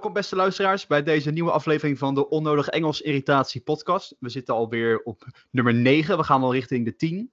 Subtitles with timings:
[0.00, 4.16] Welkom beste luisteraars bij deze nieuwe aflevering van de Onnodig Engels Irritatie podcast.
[4.18, 7.32] We zitten alweer op nummer 9, we gaan al richting de 10.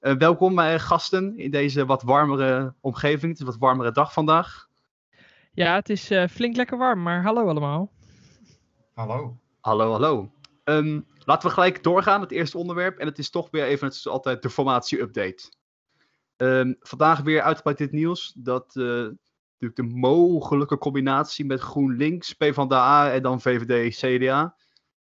[0.00, 3.22] Uh, welkom uh, gasten in deze wat warmere omgeving.
[3.22, 4.68] Het is een wat warmere dag vandaag.
[5.52, 7.92] Ja, het is uh, flink lekker warm, maar hallo allemaal.
[8.94, 9.38] Hallo.
[9.60, 10.32] Hallo, hallo.
[10.64, 12.98] Um, laten we gelijk doorgaan met het eerste onderwerp.
[12.98, 15.52] En het is toch weer even, het is altijd de formatie-update.
[16.36, 18.76] Um, vandaag weer uitgebreid dit nieuws dat
[19.62, 24.56] natuurlijk de mogelijke combinatie met GroenLinks, PvdA en dan VVD, CDA.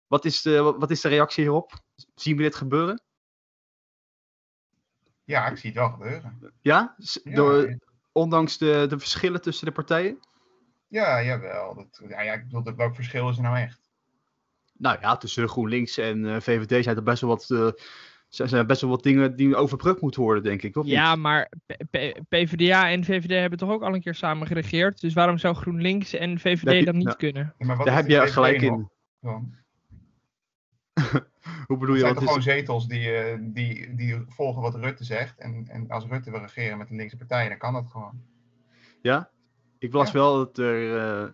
[0.07, 1.73] Wat is de, wat is de reactie hierop?
[2.15, 3.03] Zien we dit gebeuren?
[5.25, 6.53] Ja, ik zie het wel gebeuren.
[6.61, 6.97] Ja?
[7.25, 7.79] Door,
[8.13, 10.21] ondanks de, de verschillen tussen de partijen?
[10.87, 11.75] Ja, jawel.
[11.75, 13.81] Dat, ja, ja, ik bedoel, welk verschil is er nou echt?
[14.73, 17.49] Nou ja, tussen GroenLinks en uh, VVD zijn er best wel wat...
[17.51, 17.71] Uh,
[18.29, 20.77] zijn best wel wat dingen die overbrugd moeten worden, denk ik.
[20.77, 21.23] Of ja, niet?
[21.23, 21.53] maar
[22.29, 25.01] PvdA en VVD hebben toch ook al een keer samen geregeerd.
[25.01, 27.55] Dus waarom zou GroenLinks en VVD dan niet nou, kunnen?
[27.59, 28.89] Ja, Daar heb je gelijk in.
[29.21, 29.55] Dan?
[31.67, 32.05] Hoe bedoel je?
[32.05, 32.29] Het zijn wat toch is...
[32.29, 35.39] gewoon zetels die, uh, die, die volgen wat Rutte zegt.
[35.39, 38.23] En, en als Rutte wil regeren met de linkse partijen, dan kan dat gewoon.
[39.03, 39.31] Ja?
[39.79, 40.13] Ik las Ja.
[40.13, 40.97] wel dat er...
[40.97, 41.29] Uh,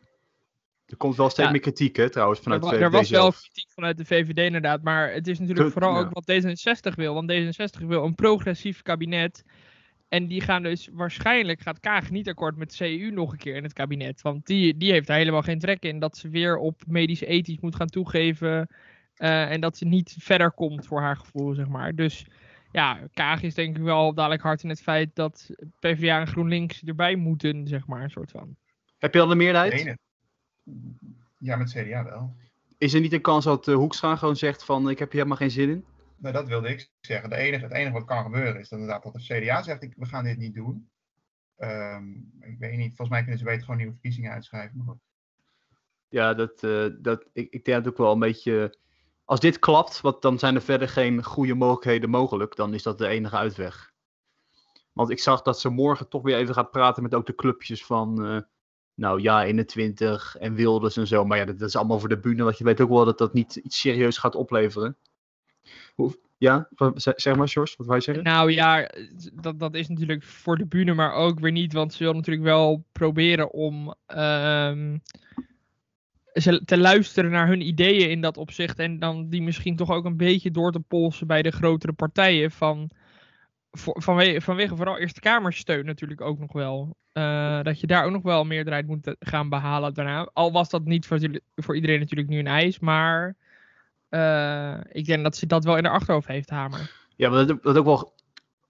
[0.94, 1.52] er komt wel steeds Ja.
[1.52, 4.04] meer kritiek, hè, trouwens, vanuit er, de wa- er VVD was wel kritiek vanuit de
[4.04, 5.98] VVD inderdaad, maar het is natuurlijk vooral ja.
[6.00, 7.14] ook wat D66 wil.
[7.14, 9.44] Want D66 wil een progressief kabinet.
[10.08, 13.56] En die gaan dus, waarschijnlijk gaat Kaag niet akkoord met de CU nog een keer
[13.56, 14.22] in het kabinet.
[14.22, 17.76] Want die, die heeft daar helemaal geen trek in dat ze weer op medisch-ethisch moet
[17.76, 18.68] gaan toegeven.
[19.14, 21.94] eh, en dat ze niet verder komt voor haar gevoel, zeg maar.
[21.94, 22.26] Dus
[22.72, 25.50] ja, Kaag is denk ik wel dadelijk hard in het feit dat
[25.80, 28.56] PvdA en GroenLinks erbij moeten, zeg maar, een soort van.
[28.98, 29.96] Heb je al de De meerderheid?
[31.38, 32.34] Ja, met CDA wel.
[32.78, 35.38] Is er niet een kans dat uh, Hoekstra gewoon zegt van ik heb hier helemaal
[35.38, 35.84] geen zin in?
[36.16, 37.30] Nou, dat wilde ik zeggen.
[37.30, 39.94] De enige, het enige wat kan gebeuren is dat inderdaad dat de CDA zegt, ik,
[39.96, 40.88] we gaan dit niet doen.
[41.56, 42.10] Ehm,
[42.40, 44.76] ik weet niet, volgens mij kunnen ze beter gewoon nieuwe verkiezingen uitschrijven.
[44.76, 45.00] Maar goed.
[46.08, 48.78] Ja, dat, eh, dat, ik, ik denk dat ook wel een beetje...
[49.24, 52.56] Als dit klapt, want dan zijn er verder geen goede mogelijkheden mogelijk.
[52.56, 53.92] Dan is dat de enige uitweg.
[54.92, 57.84] Want ik zag dat ze morgen toch weer even gaat praten met ook de clubjes
[57.84, 58.26] van...
[58.26, 58.40] eh,
[58.94, 61.24] nou ja, 21 en Wilders en zo.
[61.24, 62.42] Maar ja, dat, dat is allemaal voor de bühne.
[62.42, 64.96] Want je weet ook wel dat dat niet iets serieus gaat opleveren.
[65.94, 66.68] Hoe, ja,
[66.98, 68.24] zeg maar, George, wat wij zeggen?
[68.24, 68.90] Nou ja,
[69.32, 71.72] dat, dat is natuurlijk voor de bühne, maar ook weer niet.
[71.72, 74.98] Want ze wil natuurlijk wel proberen om ehm,
[76.32, 78.78] ze te luisteren naar hun ideeën in dat opzicht.
[78.78, 82.50] En dan die misschien toch ook een beetje door te polsen bij de grotere partijen.
[82.50, 82.90] Van,
[83.74, 86.96] vanwege, vooral Eerste Kamersteun natuurlijk ook nog wel.
[87.12, 90.30] Eh, dat je daar ook nog wel meerderheid moet gaan behalen daarna.
[90.32, 91.18] Al was dat niet voor,
[91.56, 92.78] voor iedereen natuurlijk nu een eis.
[92.78, 93.36] Maar
[94.08, 96.90] eh, ik denk dat ze dat wel in haar achterhoofd heeft, Hamer.
[97.16, 98.14] Ja, wat ook wel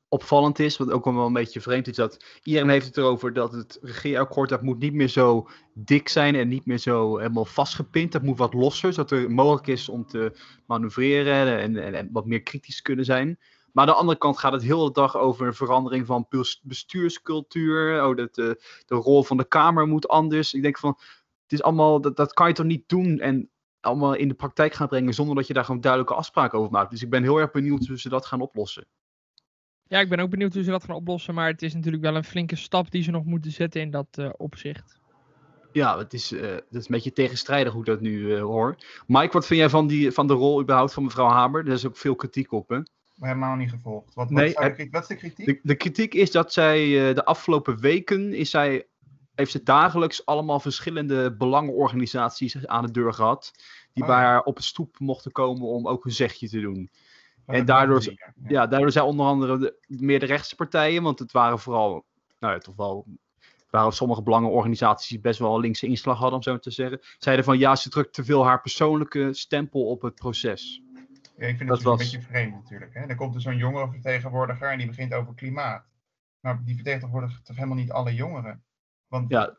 [0.09, 3.53] opvallend is, wat ook wel een beetje vreemd is, dat iedereen heeft het erover dat
[3.53, 8.13] het regeerakkoord, dat moet niet meer zo dik zijn en niet meer zo helemaal vastgepind.
[8.13, 10.33] Dat moet wat losser, zodat er mogelijk is om te
[10.67, 13.39] manoeuvreren en, en, en wat meer kritisch kunnen zijn.
[13.75, 16.61] Maar aan de andere kant gaat het heel de dag over een verandering van bes-
[16.63, 18.07] bestuurscultuur.
[18.07, 20.55] Oh, dat, de, de rol van de Kamer moet anders.
[20.55, 20.95] Ik denk van,
[21.43, 24.75] het is allemaal, dat, dat kan je toch niet doen en allemaal in de praktijk
[24.75, 26.91] gaan brengen zonder dat je daar gewoon duidelijke afspraken over maakt.
[26.91, 28.87] Dus ik ben heel erg benieuwd hoe ze dat gaan oplossen.
[29.87, 31.35] Ja, ik ben ook benieuwd hoe ze dat gaan oplossen.
[31.35, 34.07] Maar het is natuurlijk wel een flinke stap die ze nog moeten zetten in dat
[34.11, 35.01] eh, opzicht.
[35.73, 38.77] Ja, het is, het is een beetje tegenstrijdig hoe ik dat nu eh, hoor.
[39.07, 41.67] Mike, wat vind jij van, die, van de rol überhaupt van mevrouw Hamer?
[41.67, 42.81] Er is ook veel kritiek op, hè?
[43.21, 44.15] Helemaal niet gevolgd.
[44.15, 45.47] Wat, Nee, wat, zou de wat is de kritiek?
[45.47, 48.87] De, de kritiek is dat zij eh, de afgelopen weken is zij,
[49.35, 53.53] heeft ze dagelijks allemaal verschillende belangenorganisaties aan de deur gehad.
[53.93, 56.91] Die Oh, bij haar op het stoep mochten komen om ook een zegje te doen.
[57.45, 58.35] Wat en daardoor ja.
[58.49, 62.05] Ja, daardoor zijn onder andere de, meer de rechtse partijen, want het waren vooral,
[62.39, 63.07] nou ja, toch wel,
[63.71, 67.01] waren sommige belangenorganisaties die best wel een linkse inslag hadden, om zo maar te zeggen.
[67.19, 70.84] Zeiden van ja, ze drukt te veel haar persoonlijke stempel op het proces.
[71.37, 72.01] Ja, ik vind Dat het was...
[72.01, 72.95] een beetje vreemd natuurlijk.
[72.95, 73.07] Hè?
[73.07, 75.85] Dan komt er zo'n jongerenvertegenwoordiger en die begint over klimaat.
[76.41, 78.65] Maar die vertegenwoordigt toch helemaal niet alle jongeren?
[79.07, 79.57] Want Ja.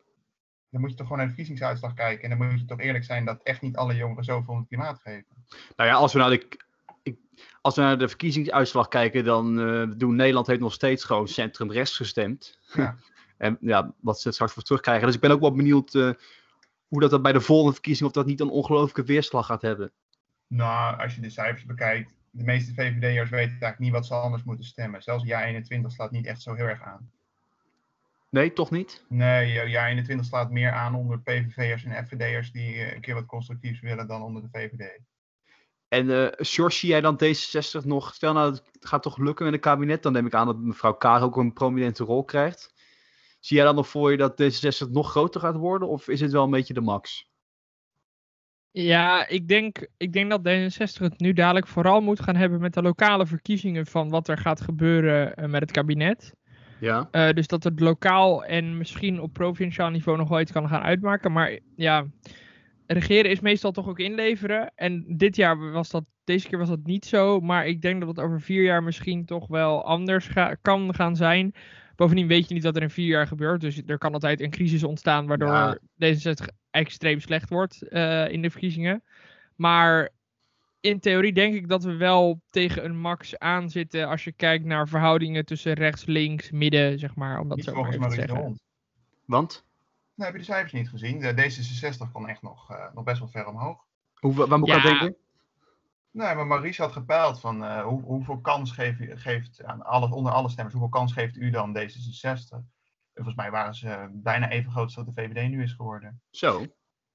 [0.70, 2.30] dan moet je toch gewoon naar de verkiezingsuitslag kijken.
[2.30, 4.68] En dan moet je toch eerlijk zijn dat echt niet alle jongeren zoveel om het
[4.68, 5.46] klimaat geven.
[5.76, 6.36] Nou ja, als we naar de,
[7.04, 7.26] ik,
[7.62, 11.96] als we naar de verkiezingsuitslag kijken, dan eh doen Nederland heeft nog steeds gewoon centrum-rechts
[11.96, 12.60] gestemd.
[12.74, 12.96] Ja.
[13.38, 15.06] en ja, wat ze straks voor terugkrijgen.
[15.06, 16.12] Dus ik ben ook wel benieuwd eh,
[16.88, 19.92] hoe dat, dat bij de volgende verkiezing, of dat niet een ongelooflijke weerslag gaat hebben.
[20.48, 24.44] Nou, als je de cijfers bekijkt, de meeste VVD'ers weten eigenlijk niet wat ze anders
[24.44, 25.02] moeten stemmen.
[25.02, 27.12] Zelfs jaar 21 slaat niet echt zo heel erg aan.
[28.30, 29.06] Nee, toch niet?
[29.10, 33.26] Nee, jaar 21 slaat meer aan onder PVV'ers en FVD'ers die eh, een keer wat
[33.26, 35.00] constructiefs willen dan onder de VVD.
[35.88, 38.14] En George, zie jij dan D66 nog?
[38.14, 40.04] Stel nou, het gaat toch lukken met een kabinet?
[40.04, 42.74] Dan neem ik aan dat mevrouw Kaag ook een prominente rol krijgt.
[43.40, 45.88] Zie jij dan nog voor je dat D66 nog groter gaat worden?
[45.88, 47.30] Of is het wel een beetje de max?
[48.78, 52.74] Ja, ik denk, ik denk dat D66 het nu dadelijk vooral moet gaan hebben met
[52.74, 56.34] de lokale verkiezingen van wat er gaat gebeuren eh, met het kabinet.
[56.80, 57.10] Ja.
[57.12, 60.82] Uh, dus dat het lokaal en misschien op provinciaal niveau nog wel iets kan gaan
[60.82, 61.32] uitmaken.
[61.32, 62.06] Maar ja,
[62.88, 64.72] regeren is meestal toch ook inleveren.
[64.76, 67.40] En dit jaar was dat, deze keer was dat niet zo.
[67.40, 71.16] Maar ik denk dat het over vier jaar misschien toch wel anders ga, kan gaan
[71.16, 71.54] zijn.
[71.96, 73.62] Bovendien weet je niet wat er in vier jaar gebeurt.
[73.62, 75.80] Dus er kan altijd een crisis ontstaan waardoor ja.
[76.04, 79.04] D66 extreem slecht wordt uh, in de verkiezingen.
[79.56, 80.10] Maar
[80.80, 84.66] in theorie denk ik dat we wel tegen een max aan zitten als je kijkt
[84.66, 87.40] naar verhoudingen tussen rechts, links, midden, zeg maar.
[87.40, 88.60] Om dat niet zo volgens maar even te zeggen.
[89.26, 89.66] Want?
[90.16, 91.20] Nou, heb je de cijfers niet gezien?
[91.20, 93.84] De D66 kon echt nog, uh, nog best wel ver omhoog.
[94.14, 94.82] Hoe, waar moet ik Ja.
[94.82, 95.16] aan denken?
[96.16, 100.14] Nee, maar Maurice had gepeild van uh, hoe, hoeveel kans geeft, u- geeft aan alle,
[100.14, 102.50] onder alle stemmers, hoeveel kans geeft u dan D66?
[102.50, 106.22] En volgens mij waren ze bijna even groot als dat de VVD nu is geworden.
[106.32, 106.66] Zo.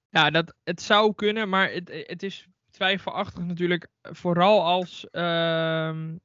[0.09, 3.89] Ja, dat, het zou kunnen, maar het, het is twijfelachtig natuurlijk.
[4.03, 6.17] Vooral als ehm,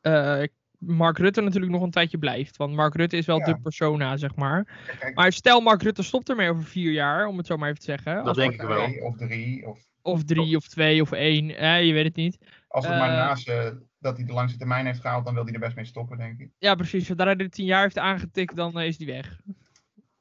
[0.00, 0.42] eh,
[0.78, 2.56] Mark Rutte natuurlijk nog een tijdje blijft.
[2.56, 3.44] Want Mark Rutte is wel Ja.
[3.44, 4.78] de persona, zeg maar.
[5.00, 7.80] Kijk, Maar stel Mark Rutte stopt ermee over vier jaar, om het zo maar even
[7.80, 8.14] te zeggen.
[8.14, 8.90] Dat Als- denk ik wel.
[9.02, 11.56] Of drie, of Of drie, of twee, of één.
[11.56, 12.38] Eh, je weet het niet.
[12.68, 15.44] als het maar Eh, naast eh, dat hij de langste termijn heeft gehaald, dan wil
[15.44, 16.50] hij er best mee stoppen, denk ik.
[16.58, 17.06] Ja, precies.
[17.06, 19.40] Zodra hij de tien jaar heeft aangetikt, dan eh, is hij weg.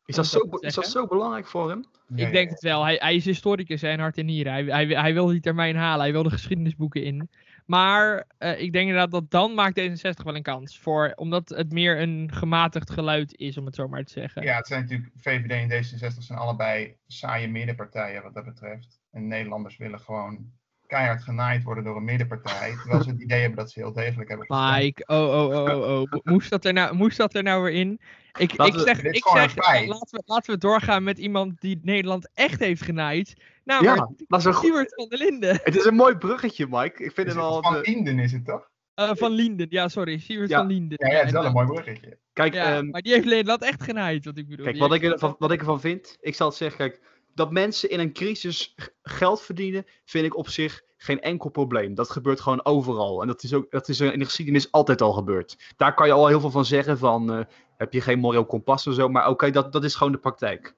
[0.05, 1.85] Is dat, zo, is dat zo belangrijk voor hem?
[2.15, 2.83] Ja, ik denk ja, het wel.
[2.83, 4.53] Hij, hij is historicus en hart en nieren.
[4.53, 6.01] Hij, hij, hij wil die termijn halen.
[6.01, 7.29] Hij wil de geschiedenisboeken in.
[7.65, 10.79] Maar eh, ik denk inderdaad dat dan maakt D66 wel een kans.
[10.79, 14.43] Voor, omdat het meer een gematigd geluid is, om het zo maar te zeggen.
[14.43, 19.01] Ja, het zijn natuurlijk, VVD en D66 zijn allebei saaie middenpartijen wat dat betreft.
[19.11, 20.51] En Nederlanders willen gewoon
[20.87, 22.75] keihard genaaid worden door een middenpartij.
[22.81, 24.83] Terwijl ze het idee hebben dat ze heel degelijk hebben gestemd.
[24.83, 26.11] Mike, oh, oh, oh, oh, oh.
[26.11, 27.99] Mo- Moest dat er nou, moest dat er nou weer in?
[28.37, 29.87] Ik, ik zeg, ik gewoon zeg feit.
[29.87, 33.33] laten, we, laten we doorgaan met iemand die Nederland echt heeft genaaid.
[33.63, 34.65] Namelijk Ja, dat is een goed.
[34.69, 35.59] Stuart van der Linden.
[35.63, 37.03] Het is een mooi bruggetje, Mike.
[37.03, 37.61] Ik vind het wel.
[37.61, 38.69] van de- Inden is het toch?
[38.93, 40.23] Eh, van Linden, ja, sorry.
[40.27, 40.57] Ja.
[40.57, 40.97] van Linden.
[41.07, 42.17] Ja, ja het is wel en, een mooi bruggetje.
[42.33, 44.65] Kijk, Ja, ehm, maar die heeft Nederland echt genaaid, wat ik bedoel.
[44.65, 47.01] Kijk, wat ik, ervan, wat ik ervan vind, ik zal het zeggen, kijk,
[47.35, 51.95] dat mensen in een crisis geld verdienen, vind ik op zich geen enkel probleem.
[51.95, 53.21] Dat gebeurt gewoon overal.
[53.21, 55.73] En dat is, ook, dat is in de geschiedenis altijd al gebeurd.
[55.77, 57.45] Daar kan je al heel veel van zeggen, van eh,
[57.77, 60.75] heb je geen moreel kompas of zo, maar oké, dat, dat is gewoon de praktijk.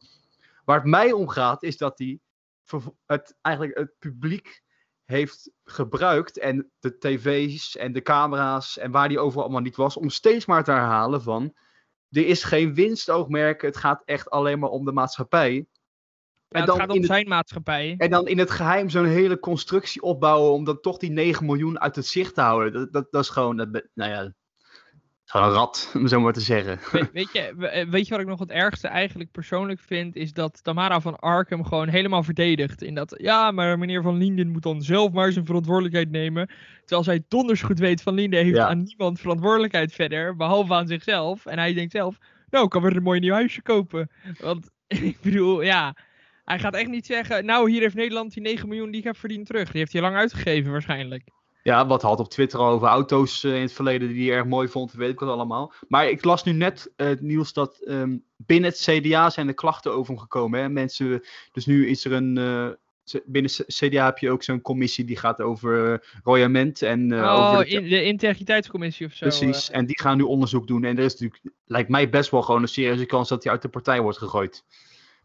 [0.66, 2.22] Waar het mij om gaat, is dat die
[3.06, 4.64] het, eigenlijk het publiek
[5.06, 9.98] heeft gebruikt en de tv's en de camera's en waar die overal allemaal niet was,
[9.98, 11.54] om steeds maar te herhalen van
[12.12, 15.68] er is geen winstoogmerk, het gaat echt alleen maar om de maatschappij.
[16.50, 17.96] Ja, en, het dan gaat om in het, zijn maatschappij.
[17.98, 21.80] en dan in het geheim zo'n hele constructie opbouwen om dan toch die 9 miljoen
[21.80, 22.74] uit het zicht te houden.
[22.74, 24.34] Dat, dat, dat is gewoon, dat, nou ja,
[25.26, 26.80] gewoon een rat, om zo maar te zeggen.
[26.92, 30.16] We- weet, je, eh, weet je wat ik nog het ergste eigenlijk persoonlijk vind?
[30.16, 32.82] Is dat Tamara van Arkham gewoon helemaal verdedigt.
[32.82, 36.50] In dat, ja, maar meneer Van Linden moet dan zelf maar zijn verantwoordelijkheid nemen.
[36.80, 38.68] Terwijl zij donders goed weet, Van Linden heeft Ja.
[38.68, 40.36] aan niemand verantwoordelijkheid verder.
[40.36, 41.46] Behalve aan zichzelf.
[41.46, 42.18] En hij denkt zelf,
[42.50, 44.10] nou, ik kan weer een mooi nieuw huisje kopen.
[44.40, 45.96] Want, ik bedoel, ja...
[46.48, 49.18] Hij gaat echt niet zeggen, nou, hier heeft Nederland die 9 miljoen die ik heb
[49.18, 49.72] verdiend terug.
[49.72, 51.24] Die heeft hij lang uitgegeven waarschijnlijk.
[51.64, 54.48] Ja, wat had op Twitter al over auto's eh, in het verleden die hij erg
[54.48, 55.74] mooi vond, weet ik wat allemaal.
[55.88, 59.54] Maar ik las nu net eh, het nieuws dat ehm, binnen het CDA zijn er
[59.54, 60.60] klachten over hem gekomen.
[60.60, 60.70] Hè?
[60.70, 62.36] Mensen, dus nu is er een,
[63.12, 67.50] c- binnen CDA heb je ook zo'n commissie die gaat over uh, royament en oh,
[67.52, 69.26] over de, in, de integriteitscommissie of zo.
[69.26, 70.84] Precies, en die gaan nu onderzoek doen.
[70.84, 73.62] En er is natuurlijk, lijkt mij best wel gewoon een serieuze kans dat hij uit
[73.62, 74.64] de partij wordt gegooid.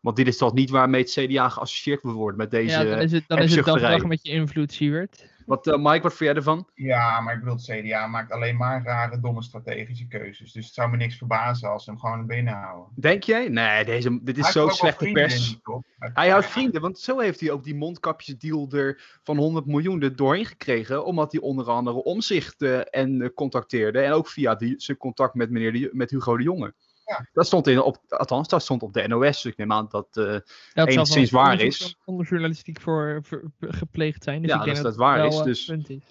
[0.03, 2.79] Want dit is toch niet waarmee het CDA geassocieerd wil worden met deze...
[2.79, 5.31] ja, dan is het, dan is het dag met je invloed, Siewert.
[5.47, 6.69] Wat, eh, Mike, wat vind jij ervan?
[6.75, 10.53] Ja, maar ik bedoel, het CDA maakt alleen maar rare, domme strategische keuzes.
[10.53, 12.93] Dus het zou me niks verbazen als ze hem gewoon binnenhouden.
[12.95, 13.49] Denk jij?
[13.49, 15.59] Nee, deze, dit is Hij zo slechte pers.
[15.99, 20.17] Hij houdt vrienden, want zo heeft hij ook die mondkapjesdeal er van 100 miljoen er
[20.17, 21.05] doorheen gekregen.
[21.05, 24.01] Omdat hij onder andere omzicht eh, en eh, contacteerde.
[24.01, 26.75] En ook via die, zijn contact met, meneer de, met Hugo de Jonge.
[27.19, 27.27] Ja.
[27.33, 29.43] Dat stond in, op, althans, dat stond op de NOS.
[29.43, 30.07] Dus ik neem aan dat.
[30.17, 30.43] eh, Dat
[30.75, 31.97] zal Enigszins wel waar is.
[32.05, 34.43] onderjournalistiek voor, voor- gepleegd zijn.
[34.43, 36.03] Dus Ja, ik denk dus dat dat waar is, eh, dus- punt is.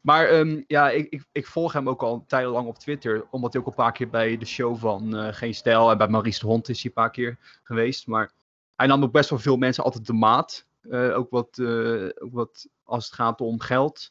[0.00, 3.26] Maar ehm, ja, ik, ik, ik volg hem ook al een tijd lang op Twitter.
[3.30, 6.08] Omdat hij ook een paar keer bij de show van eh, Geen Stijl en bij
[6.08, 8.06] Maurice de Hond is hij een paar keer geweest.
[8.06, 8.30] Maar
[8.76, 10.66] hij nam ook best wel veel mensen altijd de maat.
[10.90, 14.10] Eh, ook, wat, eh, ook wat als het gaat om geld.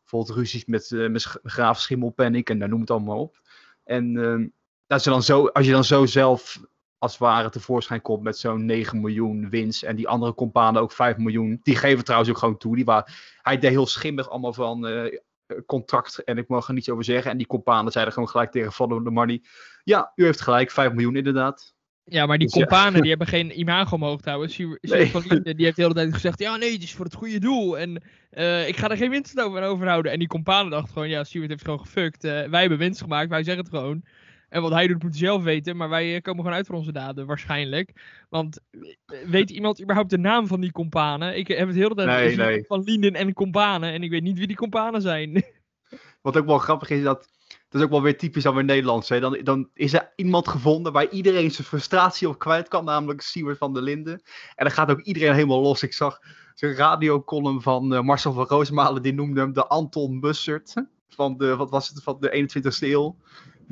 [0.00, 3.40] Bijvoorbeeld ruzies met, eh, met Graaf Schimmelpenninck en daar noem het allemaal op.
[3.84, 4.52] En
[4.92, 6.60] als, je dan zo, als je dan zo zelf
[6.98, 9.82] als het ware tevoorschijn komt met zo'n 9 miljoen winst.
[9.82, 11.60] En die andere companen ook 5 miljoen.
[11.62, 12.76] Die geven trouwens ook gewoon toe.
[12.76, 13.06] Die wa-
[13.42, 14.86] hij deed heel schimmig allemaal van.
[14.86, 15.18] eh,
[15.66, 17.30] contract en ik mag er niets over zeggen.
[17.30, 19.42] En die companen zeiden gewoon gelijk tegen Follow the Money.
[19.84, 21.74] Ja, u heeft gelijk, 5 miljoen inderdaad.
[22.04, 22.62] Ja, maar die Dus ja.
[22.66, 24.50] companen die hebben geen imago omhoog te houden.
[24.50, 25.10] Siewert Nee.
[25.54, 27.78] die heeft de hele tijd gezegd, ja nee, het is voor het goede doel.
[27.78, 30.12] En eh, ik ga er geen winst over overhouden.
[30.12, 32.24] En die companen dachten gewoon, ja, Siewert heeft gewoon gefukt.
[32.24, 34.04] Eh, wij hebben winst gemaakt, wij zeggen het gewoon.
[34.52, 36.76] En wat hij doet moet hij zelf weten, maar wij eh, komen gewoon uit voor
[36.76, 37.92] onze daden, waarschijnlijk.
[38.28, 38.80] Want eh,
[39.26, 41.36] weet iemand überhaupt de naam van die companen?
[41.36, 43.92] Ik heb het de hele tijd Nee, van Linden en companen.
[43.92, 45.44] En ik weet niet wie die companen zijn.
[46.22, 47.28] Wat ook wel grappig is, dat,
[47.68, 49.08] dat is ook wel weer typisch aan weer Nederlands.
[49.08, 49.20] Hè?
[49.20, 53.58] Dan, dan is er iemand gevonden waar iedereen zijn frustratie op kwijt kan, namelijk Siewert
[53.58, 54.22] van der Linden.
[54.54, 55.82] En dan gaat ook iedereen helemaal los.
[55.82, 56.18] Ik zag
[56.54, 60.74] zijn radiocolumn van eh, Marcel van Roosmalen, die noemde hem de Anton Mussert
[61.14, 63.16] van de, wat was het, van de 21ste eeuw.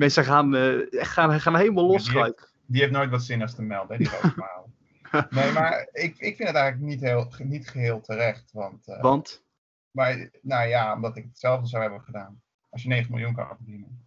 [0.01, 2.51] Mensen gaan, eh, gaan, gaan helemaal los Ja, die heeft- gelijk.
[2.65, 4.11] Die heeft nooit wat zinnigs te melden, hè, die.
[5.29, 8.49] Nee, maar ik, ik vind het eigenlijk niet, heel, niet geheel terecht.
[8.53, 9.43] Want, eh, Want,
[9.91, 12.41] maar, nou ja, omdat ik hetzelfde zou hebben gedaan.
[12.69, 14.05] Als je 9 miljoen kan verdienen.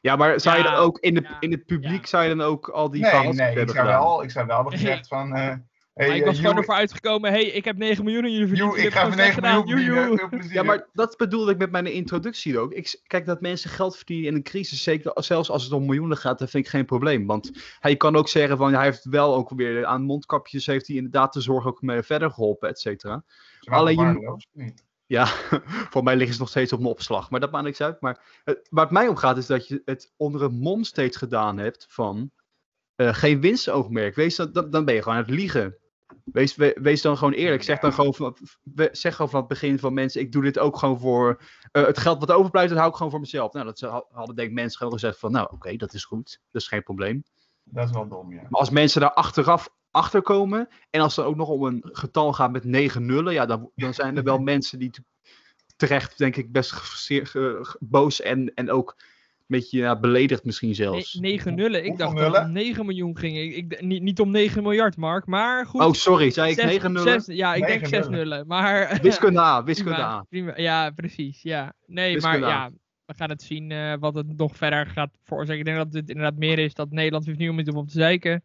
[0.00, 2.06] ja, maar zou je dan ook in, de, ja, in het publiek, ja.
[2.06, 4.02] zou je dan ook al die Nee, verhalen nee, ik hebben zou, gedaan?
[4.02, 5.34] wel, ik zou wel hebben gezegd van...
[5.36, 5.54] eh
[5.96, 8.32] hey, maar ik eh, was gewoon joe, ervoor uitgekomen, hey, ik heb 9 miljoen en
[8.32, 8.74] jullie verdienen.
[8.76, 10.18] joe, ik ga hebben even gewoon 9 slecht miljoen verdienen.
[10.18, 10.54] Veel plezier.
[10.54, 12.72] Ja, maar dat bedoelde ik met mijn introductie ook.
[12.72, 16.16] Ik, kijk, dat mensen geld verdienen in een crisis, zeker zelfs als het om miljoenen
[16.16, 17.26] gaat, dat vind ik geen probleem.
[17.26, 17.50] Want
[17.80, 21.32] hij kan ook zeggen van, hij heeft wel ook weer aan mondkapjes, heeft hij inderdaad
[21.32, 23.24] de zorg ook mee verder geholpen, et cetera.
[23.60, 24.74] Alleen je-?
[25.06, 25.26] Ja,
[25.92, 28.00] voor mij liggen ze nog steeds op mijn opslag, maar dat maakt niks uit.
[28.00, 31.16] Maar het, waar het mij om gaat is dat je het onder een mom steeds
[31.16, 32.30] gedaan hebt van
[32.94, 34.14] eh, geen winstoogmerk.
[34.14, 35.76] Wees dan, dan ben je gewoon aan het liegen.
[36.24, 37.62] Wees, we- wees dan gewoon eerlijk.
[37.62, 38.36] Zeg dan gewoon van,
[38.92, 41.40] zeg gewoon van het begin van mensen, ik doe dit ook gewoon voor
[41.72, 43.52] eh, het geld wat overblijft, dat hou ik gewoon voor mezelf.
[43.52, 46.40] Nou, dat ze- hadden denk ik mensen gewoon gezegd van, nou oké, dat is goed,
[46.50, 47.24] dat is geen probleem.
[47.64, 48.42] Dat is wel dom, ja.
[48.42, 52.32] Maar als mensen daar achteraf achter komen en als het ook nog om een getal
[52.32, 55.04] gaat met negen nullen, ja, dan, dan zijn er wel mensen die te-
[55.76, 57.08] terecht, denk ik, best
[57.78, 58.96] boos en, en ook
[59.46, 61.14] beetje ja, beledigd misschien zelfs.
[61.14, 61.84] 9 nullen.
[61.84, 63.36] Ik dacht dat het om 9 miljoen ging.
[63.38, 65.26] Ik, ik, niet, niet om 9 miljard, Mark.
[65.26, 65.80] Maar goed.
[65.82, 67.20] Oh, sorry, zei ik zes- negen nullen?
[67.22, 68.28] zes- ja, ik denk Negen 6 nullen.
[68.28, 68.46] nullen.
[68.46, 68.98] Maar.
[69.02, 70.22] Wiskunde A, wiskunde prima, A.
[70.28, 70.52] prima.
[70.56, 71.42] Ja, precies.
[71.42, 71.72] Ja.
[71.86, 72.52] Nee, Wiskunde maar A.
[72.64, 72.70] ja.
[73.04, 75.58] We gaan het zien eh, wat het nog verder gaat veroorzaken.
[75.58, 77.98] Ik denk dat het inderdaad meer is dat Nederland heeft nu om het op te
[77.98, 78.42] zeiken.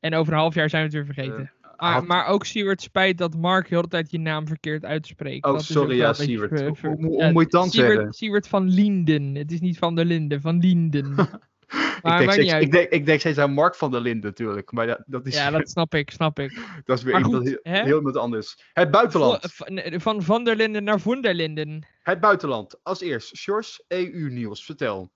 [0.00, 1.36] En over een half jaar zijn we het weer vergeten.
[1.42, 1.54] maar,
[1.86, 5.44] had- maar ook Siewert spijt dat Mark heel de tijd je naam verkeerd uitspreekt.
[5.46, 6.60] Oh, Dat sorry, ja, Siewert.
[6.60, 8.12] Hoe- ver- hoe- hoe ja, moet je dan Siewert, zeggen?
[8.12, 9.34] Siewert van Linden.
[9.34, 11.14] Het is niet van der Linden, van Linden.
[11.68, 14.00] Ik maar denk, maakt niet steeds, ik, denk, ik denk steeds aan Mark van der
[14.00, 14.72] Linden natuurlijk.
[14.72, 16.58] Maar dat, dat, is, Ja, dat snap ik, snap ik.
[16.84, 17.82] dat is weer goed, heel, hè?
[17.82, 18.70] heel wat anders.
[18.72, 19.38] Het buitenland.
[19.52, 21.86] Van, van Van der Linden naar Von der Linden.
[22.02, 22.78] Het buitenland.
[22.82, 24.64] Als eerst, Sjors, EU-nieuws.
[24.64, 25.10] Vertel.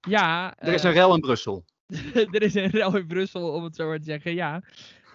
[0.00, 1.64] Ja, Er is eh, een rel in Brussel.
[2.32, 4.62] er is een rel in Brussel, om het zo maar te zeggen, ja.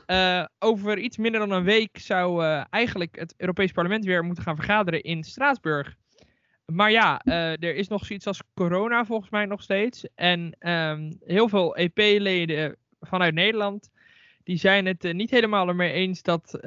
[0.09, 4.43] Eh, over iets minder dan een week zou eh, eigenlijk het Europees Parlement weer moeten
[4.43, 5.95] gaan vergaderen in Straatsburg.
[6.65, 10.05] Maar ja, eh, er is nog zoiets als corona volgens mij nog steeds.
[10.15, 13.89] En ehm, heel veel EP-leden vanuit Nederland,
[14.43, 16.57] die zijn het niet helemaal ermee eens dat,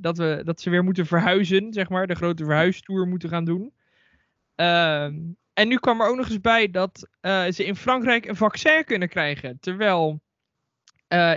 [0.00, 2.06] dat, we, dat ze weer moeten verhuizen, zeg maar.
[2.06, 3.72] De grote verhuistour moeten gaan doen.
[4.54, 5.14] Ehm,
[5.52, 7.08] en nu kwam er ook nog eens bij dat
[7.50, 9.58] ze in Frankrijk een vaccin kunnen krijgen.
[9.60, 10.20] Terwijl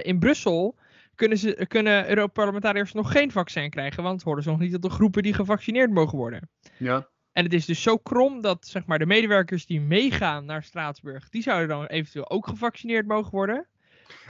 [0.02, 0.80] in Brussel
[1.22, 4.04] kunnen, ze, kunnen Europarlementariërs nog geen vaccin krijgen.
[4.04, 6.50] Want horen ze nog niet tot de groepen die gevaccineerd mogen worden.
[6.78, 7.08] Ja.
[7.32, 11.30] En het is dus zo krom dat zeg maar, de medewerkers die meegaan naar Straatsburg,
[11.30, 13.68] die zouden dan eventueel ook gevaccineerd mogen worden.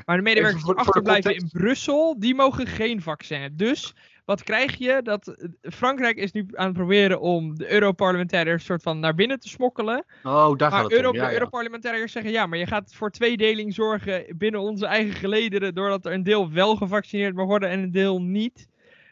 [0.06, 1.50] Maar de medewerkers die achterblijven in.
[1.52, 3.54] Brussel, die mogen geen vaccin.
[3.56, 3.96] Dus
[4.32, 5.00] wat krijg je?
[5.04, 9.40] Dat eh, Frankrijk is nu aan het proberen om de Europarlementariërs soort van naar binnen
[9.40, 10.06] te smokkelen.
[10.24, 11.16] Oh, daar gaat Maar het Euro om.
[11.16, 11.34] Ja, ja.
[11.34, 15.76] Europarlementariërs zeggen ja, maar je gaat voor tweedeling zorgen binnen onze eigen gelederen.
[15.76, 18.68] Doordat er een deel wel gevaccineerd mag worden en een deel niet.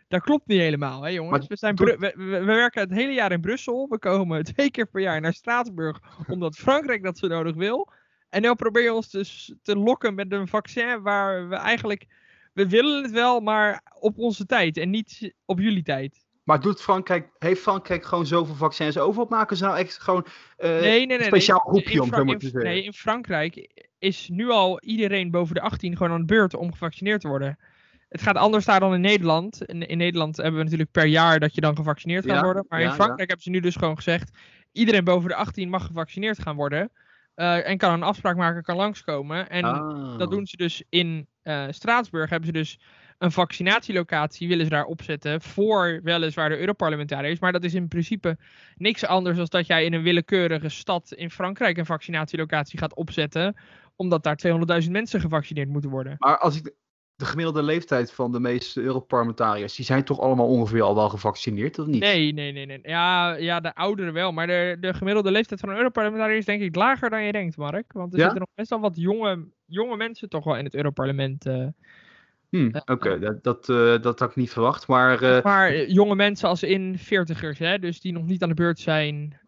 [0.07, 1.38] Dat klopt niet helemaal, hè jongens.
[1.39, 3.88] Maar We, zijn doe- Bru- we, we- we werken het hele jaar in Brussel.
[3.89, 5.99] We komen twee keer per jaar naar Straatsburg.
[6.33, 7.91] omdat Frankrijk dat zo nodig wil.
[8.29, 12.05] En nu probeer je ons dus te lokken met een vaccin waar we eigenlijk.
[12.53, 16.27] We willen het wel, maar op onze tijd en niet op jullie tijd.
[16.44, 19.22] Maar doet Frankrijk, heeft Frankrijk gewoon zoveel vaccins over?
[19.22, 20.25] Of maken ze nou echt gewoon
[20.58, 21.18] eh, Nee, nee, nee.
[21.18, 22.63] een speciaal groepje om zo maar te zeggen?
[22.63, 26.72] Nee, in Frankrijk is nu al iedereen boven de 18 gewoon aan de beurt om
[26.72, 27.60] gevaccineerd te worden.
[28.10, 29.65] Het gaat anders daar dan in Nederland.
[29.65, 32.65] In, in Nederland hebben we natuurlijk per jaar dat je dan gevaccineerd gaat Ja, worden.
[32.70, 32.98] Maar ja, in ja.
[32.98, 34.38] Frankrijk hebben ze nu dus gewoon gezegd:
[34.72, 36.91] iedereen boven de 18 mag gevaccineerd gaan worden.
[37.39, 39.50] Eh, en kan een afspraak maken, kan langskomen.
[39.50, 40.17] En Ah.
[40.17, 42.29] dat doen ze dus in eh, Straatsburg.
[42.29, 42.79] Hebben ze dus
[43.17, 45.41] een vaccinatielocatie, willen ze daar opzetten.
[45.41, 47.39] Voor weliswaar de Europarlementariërs.
[47.39, 48.38] Maar dat is in principe
[48.75, 53.55] niks anders dan dat jij in een willekeurige stad in Frankrijk een vaccinatielocatie gaat opzetten.
[53.96, 56.15] Omdat daar 200.000 mensen gevaccineerd moeten worden.
[56.17, 56.74] Maar als ik,
[57.19, 61.79] de gemiddelde leeftijd van de meeste Europarlementariërs, die zijn toch allemaal ongeveer al wel gevaccineerd,
[61.79, 62.01] of niet?
[62.01, 62.79] Nee, nee, nee, nee.
[62.83, 64.31] Ja, ja de ouderen wel.
[64.31, 67.57] Maar de, de gemiddelde leeftijd van een Europarlementariër is denk ik lager dan je denkt,
[67.57, 67.93] Mark.
[67.93, 68.23] Want er Ja?
[68.23, 71.43] zitten nog best wel wat jonge, jonge mensen toch wel in het Europarlement.
[72.49, 74.88] Hm, Oké, dat, dat, eh, dat had ik niet verwacht.
[74.88, 77.79] Maar eh, maar jonge mensen als in veertigers, hè.
[77.79, 79.39] Dus die nog niet aan de beurt zijn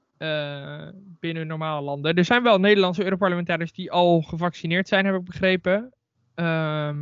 [1.20, 2.16] binnen normale landen.
[2.16, 5.94] Er zijn wel Nederlandse Europarlementariërs die al gevaccineerd zijn, heb ik begrepen.
[6.36, 6.98] Ehm,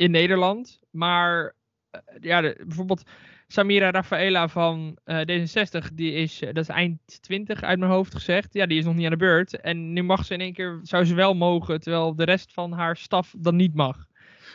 [0.00, 0.80] in Nederland.
[0.90, 1.54] Maar
[1.90, 3.02] eh, ja, de- bijvoorbeeld
[3.46, 8.14] Samira Rafaela van eh, D66, die is, eh, dat is eind 20 uit mijn hoofd
[8.14, 8.54] gezegd.
[8.54, 9.60] Ja, die is nog niet aan de beurt.
[9.60, 12.72] En nu mag ze in één keer, zou ze wel mogen, terwijl de rest van
[12.72, 14.06] haar staf dan niet mag.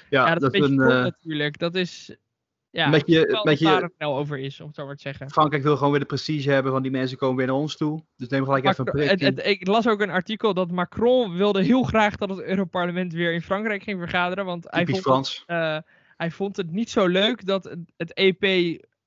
[0.09, 1.57] ja, Ja, dat, is een beetje een, kort natuurlijk.
[1.57, 2.15] Dat is,
[2.75, 5.29] ja, beetje- dat daar het snel over is, om het zo maar te zeggen.
[5.29, 8.03] Frankrijk wil gewoon weer de prestige hebben van die mensen komen weer naar ons toe.
[8.17, 9.45] Dus neem gelijk even een prik.
[9.45, 13.41] ik las ook een artikel dat Macron wilde heel graag dat het Europarlement weer in
[13.41, 14.45] Frankrijk ging vergaderen.
[14.45, 15.77] Want hij vond, het, eh,
[16.17, 18.43] hij vond het niet zo leuk dat het- EP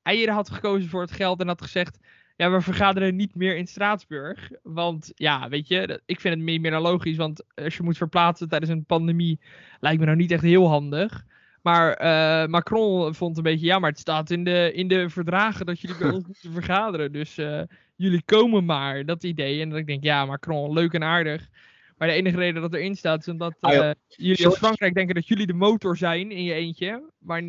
[0.02, 1.98] eieren had gekozen voor het geld en had gezegd...
[2.36, 4.50] Ja, we vergaderen niet meer in Straatsburg.
[4.62, 7.16] Want ja, weet je, ik vind het meer, meer dan logisch.
[7.16, 9.40] Want als je moet verplaatsen tijdens een pandemie,
[9.80, 11.24] lijkt me nou niet echt heel handig.
[11.68, 15.66] Maar eh, Macron vond een beetje, ja, maar het staat in de, in de verdragen
[15.66, 17.12] dat jullie bij ons moeten vergaderen.
[17.12, 17.62] Dus eh,
[17.96, 19.60] jullie komen maar, dat idee.
[19.60, 21.48] En dat ik denk, ja, Macron, leuk en aardig.
[21.96, 25.14] Maar de enige reden dat erin staat is omdat Ah, eh, jullie als Frankrijk denken
[25.14, 27.10] dat jullie de motor zijn in je eentje.
[27.18, 27.42] Maar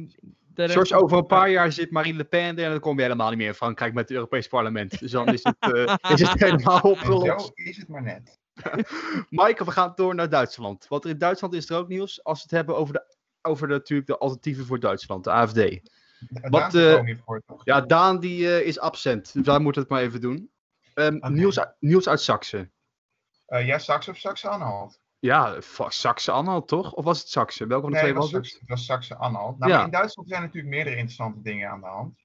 [0.56, 3.02] George, van- over een paar jaar zit Marine Le Pen er en dan kom je
[3.02, 5.00] helemaal niet meer in Frankrijk met het Europees Parlement.
[5.00, 7.46] Dus dan is het, eh, is het helemaal opgelost.
[7.46, 8.40] zo is het maar net.
[9.30, 10.88] Maaike, we gaan door naar Duitsland.
[10.88, 13.74] Want in Duitsland is er ook nieuws als we het hebben over, de, over de,
[13.74, 15.56] natuurlijk de alternatieven voor Duitsland, de AFD.
[15.56, 17.42] Daar Wat, eh, voor?
[17.64, 20.52] Ja, Daan die eh, is absent, dus wij moeten het maar even doen.
[20.96, 21.30] Oké.
[21.30, 22.70] nieuws, uit- nieuws uit Saxe.
[23.46, 25.00] Eh, ja, Saxe of Saxe-Anhalt?
[25.20, 25.56] Ja,
[25.88, 26.94] Saxe-Anhalt toch?
[26.94, 27.68] Of was het Saxe?
[27.68, 28.60] Welke van de Nee, twee was was, het?
[28.60, 29.60] Het was Saxe-Anhalt.
[29.60, 29.84] Nou, Ja.
[29.84, 32.20] in Duitsland zijn natuurlijk meerdere interessante dingen aan de hand.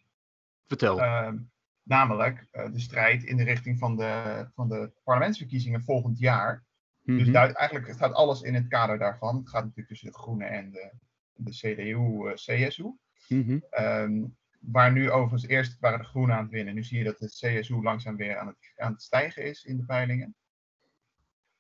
[0.66, 1.00] Vertel.
[1.00, 1.37] Ehm,
[1.83, 6.64] namelijk de strijd in de richting van de, van de parlementsverkiezingen volgend jaar.
[7.04, 7.36] Dus Mhm.
[7.36, 9.36] Eigenlijk staat alles in het kader daarvan.
[9.36, 10.92] Het gaat natuurlijk tussen de Groenen en de,
[11.34, 12.92] de CDU-CSU.
[13.28, 13.58] Mhm.
[13.70, 14.24] Ehm,
[14.60, 16.74] waar nu overigens eerst waren de Groenen aan het winnen.
[16.74, 19.76] Nu zie je dat de CSU langzaam weer aan het, aan het stijgen is in
[19.76, 20.34] de peilingen.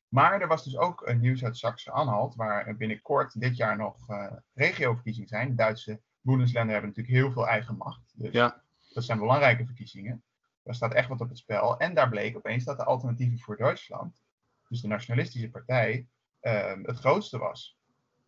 [0.08, 4.32] Maar er was dus ook een nieuws uit Saxe-Anhalt, waar binnenkort dit jaar nog eh
[4.54, 5.48] regioverkiezingen zijn.
[5.48, 8.12] De Duitse Bundesländer hebben natuurlijk heel veel eigen macht.
[8.16, 8.62] Dus Ja.
[8.92, 10.22] dat zijn belangrijke verkiezingen.
[10.62, 11.78] Daar staat echt wat op het spel.
[11.78, 14.22] En daar bleek opeens dat de alternatieven voor Duitsland,
[14.68, 16.06] dus de nationalistische partij,
[16.40, 17.78] ehm, het grootste was.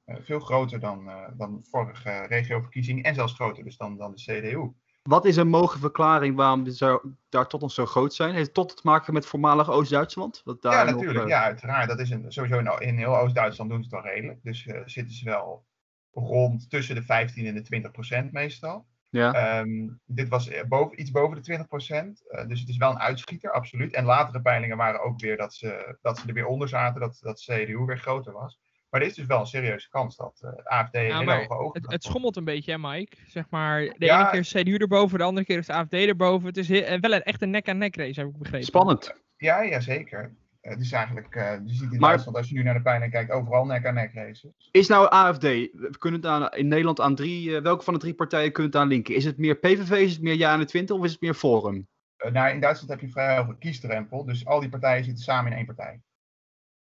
[0.04, 4.22] Eh, veel groter dan, eh, dan vorige regioverkiezingen en zelfs groter dus dan, dan de
[4.22, 4.72] CDU.
[5.02, 8.34] Wat is een mogelijke verklaring waarom ze daar tot ons zo groot zijn?
[8.34, 10.42] Heeft het tot te maken met voormalig Oost-Duitsland?
[10.44, 11.24] Ja, natuurlijk.
[11.24, 11.88] eh, Ja, uiteraard.
[11.88, 14.42] Dat is een, sowieso in, in heel Oost-Duitsland doen ze het wel redelijk.
[14.42, 15.64] Dus zitten ze wel
[16.12, 18.86] rond tussen de 15 en de 20 procent meestal.
[19.16, 19.32] Ja.
[19.32, 22.22] Ehm, dit was eh, boven, iets boven de 20 procent.
[22.46, 23.92] dus het is wel een uitschieter, absoluut.
[23.94, 27.18] En latere peilingen waren ook weer dat ze, dat ze er weer onder zaten, dat,
[27.20, 28.58] dat CDU weer groter was.
[28.90, 31.38] Maar er is dus wel een serieuze kans dat eh, het AFD Ja, hele maar
[31.38, 33.16] hoge ogen Het, het schommelt een beetje, hè, Mike?
[33.26, 34.20] Zeg maar, de Ja.
[34.20, 36.46] ene keer is CDU erboven, de andere keer is de AFD erboven.
[36.46, 38.66] Het is heel- en wel een echt een nek-aan-nek race, heb ik begrepen.
[38.66, 39.14] Spannend.
[39.36, 40.34] Ja, ja, zeker.
[40.68, 43.12] Het is eigenlijk, eh, je ziet in Maar- Duitsland, als je nu naar de peiling
[43.12, 44.68] kijkt, overal nek aan nek races.
[44.70, 48.00] Is nou AFD, we kunnen het aan, in Nederland aan drie, eh, welke van de
[48.00, 49.14] drie partijen kunnen het aan linken?
[49.14, 51.88] Is het meer PVV, is het meer Ja21 of is het meer Forum?
[52.16, 55.50] Eh, nou, in Duitsland heb je vrij hoge kiesdrempel, dus al die partijen zitten samen
[55.50, 56.00] in één partij.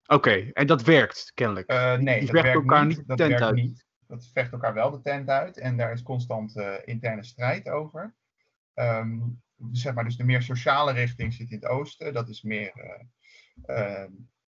[0.08, 1.68] Oké, en dat werkt kennelijk.
[1.70, 2.98] Eh, nee, Die dat werkt elkaar niet.
[2.98, 3.56] niet dat tent werkt uit.
[3.56, 3.86] niet.
[4.08, 8.16] Dat vecht elkaar wel de tent uit en daar is constant eh, interne strijd over.
[8.74, 9.20] Ehm,
[9.72, 12.14] zeg maar, dus de meer sociale richting zit in het oosten.
[12.14, 13.04] Dat is meer eh,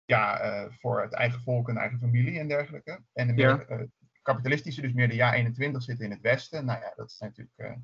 [0.05, 2.99] ja, eh, voor het eigen volk en eigen familie en dergelijke.
[3.13, 3.79] En de meer eh,
[4.21, 6.65] kapitalistische, dus meer de Ja21 zitten in het westen.
[6.65, 7.77] Nou ja, dat is natuurlijk.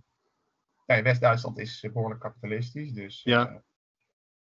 [0.85, 3.63] eh, West-Duitsland is eh, behoorlijk kapitalistisch, dus Ja.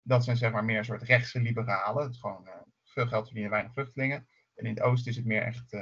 [0.01, 2.03] dat zijn zeg maar meer een soort rechtse liberalen.
[2.03, 2.49] Het is gewoon
[2.83, 4.27] veel geld verdienen, weinig vluchtelingen.
[4.55, 5.75] En in het oosten is het meer echt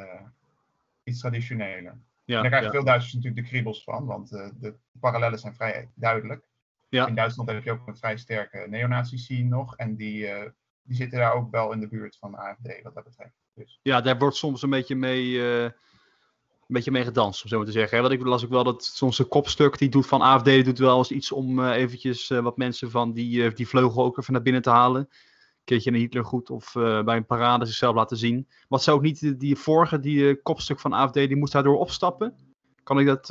[1.03, 1.85] iets traditioneler.
[1.91, 2.75] En Ja, daar krijgen ja.
[2.75, 6.47] veel Duitsers natuurlijk de kriebels van, want de parallellen zijn vrij duidelijk.
[6.89, 7.07] Ja.
[7.07, 9.77] In Duitsland heb je ook een vrij sterke neonazi-scene nog.
[9.77, 10.27] En die,
[10.83, 13.33] die zitten daar ook wel in de buurt van de AFD, wat dat betreft.
[13.53, 15.71] Dus, ja, daar wordt soms een beetje mee, eh, een
[16.67, 18.01] beetje mee gedanst, om zo maar te zeggen.
[18.01, 20.97] Want ik las ook wel dat soms een kopstuk die doet van AFD doet wel
[20.97, 24.41] eens iets om eh, eventjes eh, wat mensen van die, die vleugel ook even naar
[24.41, 25.01] binnen te halen.
[25.01, 28.47] Een keertje een Hitler goed of bij een parade zichzelf laten zien.
[28.67, 32.35] Wat zou ook niet die, die vorige, die kopstuk van AFD, die moest daardoor opstappen?
[32.83, 33.29] Kan ik dat,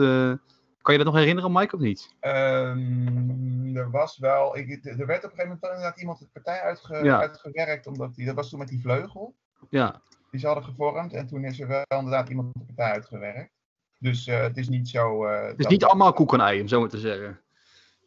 [0.83, 2.15] kan je dat nog herinneren, Mike, of niet?
[2.21, 6.61] Ehm, er was wel, ik, er werd op een gegeven moment inderdaad iemand de partij
[6.61, 7.21] uitge, Ja.
[7.21, 9.35] uitgewerkt, omdat die, dat was toen met die vleugel.
[9.71, 11.13] Ja, die ze hadden gevormd.
[11.13, 13.53] En toen is er wel inderdaad iemand de partij uitgewerkt.
[13.99, 15.25] Dus eh, het is niet zo.
[15.27, 17.41] eh, Het is niet allemaal koek en ei, om zo maar te zeggen.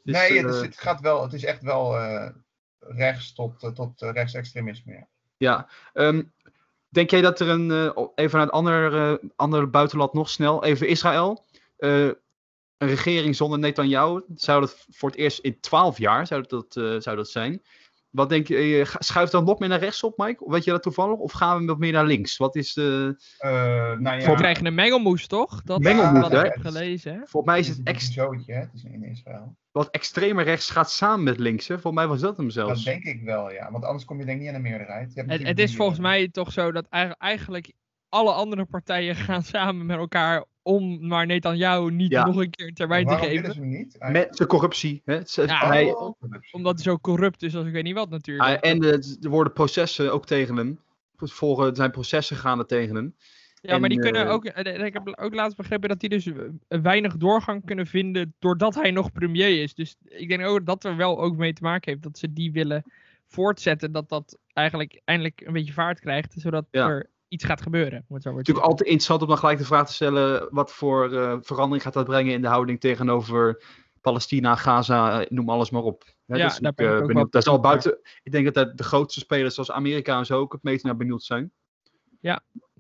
[0.03, 1.21] Dus, nee, het, is, eh, het gaat wel.
[1.23, 1.97] Het is echt wel
[2.79, 4.93] rechts tot, tot rechtsextremisme.
[4.93, 5.07] Ja.
[5.38, 5.67] Ja.
[5.93, 6.23] Ehm,
[6.89, 7.71] denk jij dat er een,
[8.15, 11.45] even naar een ander, eh, ander buitenland nog snel, even Israël,
[12.86, 16.95] een regering zonder Netanyahu, zou dat voor het eerst in twaalf jaar zou dat, eh,
[17.00, 17.62] zou dat zijn?
[18.10, 20.43] Wat denk je, eh, schuift dat nog meer naar rechts op, Mike?
[20.50, 21.17] Weet je dat toevallig?
[21.17, 22.38] Of gaan we wat meer naar links?
[22.38, 23.15] Wat is de...
[23.38, 23.52] Eh,
[24.00, 25.62] nou ja, We krijgen een mengelmoes, toch?
[25.63, 26.45] Dat Mengelmoes, hè?
[26.45, 27.12] ik heb gelezen.
[27.13, 27.17] Hè?
[27.17, 28.60] Volgens mij is het ex, een zootje, hè?
[28.60, 29.56] Het is in Israël.
[29.71, 31.67] wat extremer rechts gaat samen met links.
[31.67, 31.74] Hè?
[31.80, 32.84] Volgens mij was dat hem Dat zelfs.
[32.84, 33.71] denk ik wel, ja.
[33.71, 35.13] Want anders kom je denk ik niet aan de meerderheid.
[35.13, 37.74] Je hebt Het, het is volgens mij toch zo dat eigen- eigenlijk
[38.10, 42.25] alle andere partijen gaan samen met elkaar om maar Netanyahu niet Ja.
[42.25, 43.54] nog een keer een termijn te geven.
[43.54, 43.95] ze niet?
[43.99, 45.01] Met zijn corruptie.
[45.06, 45.19] Hè?
[45.25, 48.47] Ja, hij, Oh, Omdat hij zo corrupt is als ik weet niet wat natuurlijk.
[48.47, 50.80] hij- en eh, er worden processen ook tegen hem.
[51.17, 53.15] Volgen, er zijn processen gaande tegen hem.
[53.62, 54.45] ja, maar die en, kunnen eh, ook.
[54.45, 56.34] Ik heb ook laatst begrepen dat die dus eh,
[56.82, 59.73] weinig doorgang kunnen vinden doordat hij nog premier is.
[59.73, 62.51] Dus ik denk ook dat er wel ook mee te maken heeft dat ze die
[62.51, 62.84] willen
[63.28, 63.91] voortzetten.
[63.91, 66.88] Dat dat eigenlijk eindelijk een beetje vaart krijgt, zodat Ja.
[66.89, 68.05] er iets gaat gebeuren.
[68.07, 71.38] Zo maar natuurlijk altijd interessant om dan gelijk de vraag te stellen: wat voor eh,
[71.41, 73.63] verandering gaat dat brengen in de houding tegenover
[74.01, 76.03] Palestina, Gaza, eh, noem alles maar op.
[76.25, 77.31] Hè, Ja, dat is daar ben ik eh, ook benieuwd.
[77.31, 80.51] Daar zal buiten, ik denk dat daar de grootste spelers zoals Amerika en zo ook
[80.53, 81.51] het meest naar benieuwd zijn.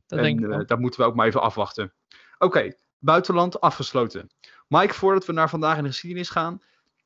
[0.07, 1.93] Dat en denk ik daar moeten we ook maar even afwachten.
[2.37, 4.29] Oké, buitenland afgesloten.
[4.67, 6.61] Mike, voordat we naar vandaag in de geschiedenis gaan,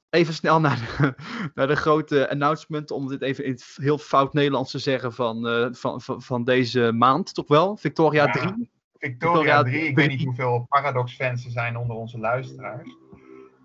[0.10, 1.14] even snel naar de,
[1.56, 5.48] naar de grote announcement, om dit even in het heel fout Nederlands te zeggen van,
[5.48, 7.78] eh, van, van, van deze maand, toch wel?
[7.78, 8.32] Victoria Ja.
[8.32, 8.70] 3.
[8.98, 12.96] Victoria Victoria 3, ik weet niet hoeveel Paradox-fans er zijn onder onze luisteraars.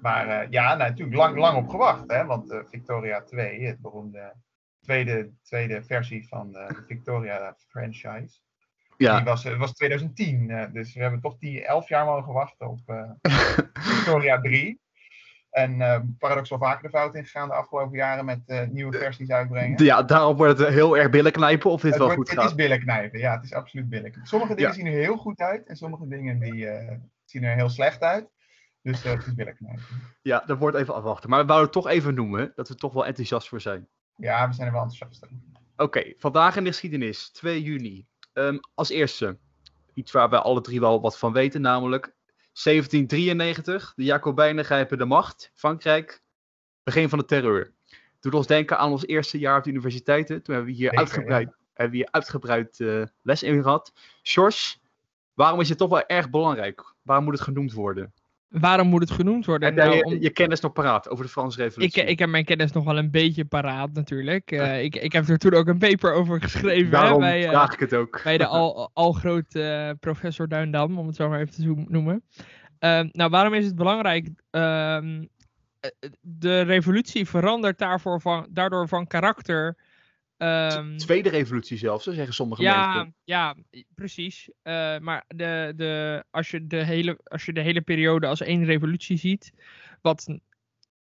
[0.00, 2.04] Maar eh, ja, nou, natuurlijk lang, lang op gewacht.
[2.06, 2.24] Hè?
[2.24, 4.34] Want eh, Victoria 2, het beroemde
[4.80, 8.38] tweede, tweede versie van de Victoria franchise.
[8.96, 10.50] Ja, Die was, was 2010.
[10.50, 12.80] eh, dus we hebben toch die 11 jaar mogen wachten op
[13.94, 14.80] Victoria 3.
[15.54, 19.30] En eh, Paradox wel vaker de fout ingegaan de afgelopen jaren met eh, nieuwe versies
[19.30, 19.84] uitbrengen.
[19.84, 22.38] ja, daarop wordt het heel erg billen knijpen of dit het wel wordt- goed het
[22.38, 22.56] is gaat.
[22.56, 24.14] billen knijpen, ja, het is absoluut billen.
[24.22, 24.76] Sommige dingen Ja.
[24.76, 28.28] zien er heel goed uit en sommige dingen die, eh, zien er heel slecht uit.
[28.82, 29.82] Dus het is billen knijpen.
[30.22, 31.30] Ja, dat wordt even afwachten.
[31.30, 33.88] Maar we wouden het toch even noemen, dat we er toch wel enthousiast voor zijn.
[34.16, 35.36] Ja, we zijn er wel enthousiast over.
[35.76, 38.06] Oké, vandaag in de geschiedenis, 2 juni.
[38.32, 39.38] Ehm, als eerste,
[39.94, 42.14] iets waar we alle drie wel wat van weten, namelijk
[42.62, 43.92] 1793.
[43.96, 45.50] De Jacobijnen grijpen de macht.
[45.54, 46.22] Frankrijk,
[46.82, 47.72] begin van de terreur.
[48.20, 50.42] Doet ons denken aan ons eerste jaar op de universiteiten.
[50.42, 53.92] Toen hebben we hier Zeker, uitgebreid, hebben we hier uitgebreid eh, les in gehad.
[54.22, 54.80] Sjors,
[55.34, 56.94] waarom is het toch wel erg belangrijk?
[57.02, 58.12] Waarom moet het genoemd worden?
[58.60, 59.68] Waarom moet het genoemd worden?
[59.68, 62.04] Heb Nou, je, om- je kennis nog paraat over de Franse ik, revolutie?
[62.04, 64.50] ik heb mijn kennis nog wel een beetje paraat natuurlijk.
[64.50, 66.84] Eh, ik, ik heb er toen ook een paper over geschreven.
[66.84, 68.20] hè, Daarom bij, eh, vraag ik het ook.
[68.24, 72.22] bij de al, al groot eh, professor Duindam, om het zo maar even te noemen.
[72.78, 74.28] Ehm, nou, waarom is het belangrijk?
[74.50, 75.24] Ehm,
[75.80, 75.90] eh,
[76.20, 79.76] de revolutie verandert daarvoor van, daardoor van karakter.
[80.44, 83.14] Ehm, Tweede revolutie zelfs, zo zeggen sommige ja, mensen.
[83.24, 83.56] ja,
[83.94, 84.50] precies.
[84.62, 88.64] Eh, maar de, de, als, je de hele, als je de hele periode als één
[88.64, 89.52] revolutie ziet,
[90.02, 90.38] wat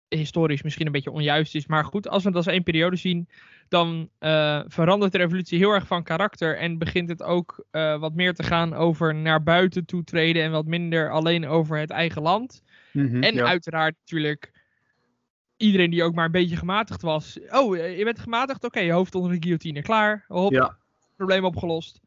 [0.07, 3.29] historisch misschien een beetje onjuist is, maar goed, als we het als één periode zien,
[3.67, 8.13] dan eh, verandert de revolutie heel erg van karakter en begint het ook eh, wat
[8.13, 12.21] meer te gaan over naar buiten toe treden en wat minder alleen over het eigen
[12.21, 12.63] land.
[12.91, 13.45] Mhm, En ja.
[13.45, 14.51] uiteraard natuurlijk
[15.57, 17.39] iedereen die ook maar een beetje gematigd was.
[17.49, 18.63] Oh, eh, je bent gematigd?
[18.63, 19.81] Oké, je hoofd onder de guillotine.
[19.81, 20.25] Klaar.
[20.27, 20.77] Hop, Ja.
[21.15, 21.99] probleem opgelost.